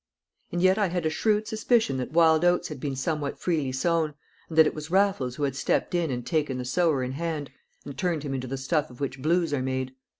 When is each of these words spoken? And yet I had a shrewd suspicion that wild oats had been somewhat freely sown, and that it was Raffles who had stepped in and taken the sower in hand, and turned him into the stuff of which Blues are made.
And 0.51 0.63
yet 0.63 0.79
I 0.79 0.87
had 0.87 1.05
a 1.05 1.11
shrewd 1.11 1.47
suspicion 1.47 1.97
that 1.97 2.11
wild 2.11 2.43
oats 2.43 2.69
had 2.69 2.79
been 2.79 2.95
somewhat 2.95 3.37
freely 3.37 3.71
sown, 3.71 4.15
and 4.49 4.57
that 4.57 4.65
it 4.65 4.73
was 4.73 4.89
Raffles 4.89 5.35
who 5.35 5.43
had 5.43 5.55
stepped 5.55 5.93
in 5.93 6.09
and 6.09 6.25
taken 6.25 6.57
the 6.57 6.65
sower 6.65 7.03
in 7.03 7.11
hand, 7.11 7.51
and 7.85 7.95
turned 7.95 8.23
him 8.23 8.33
into 8.33 8.47
the 8.47 8.57
stuff 8.57 8.89
of 8.89 8.99
which 8.99 9.21
Blues 9.21 9.53
are 9.53 9.61
made. 9.61 9.93